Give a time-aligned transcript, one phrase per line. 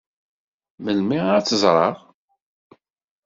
[0.83, 1.95] Melmi ad tt-ẓṛeɣ?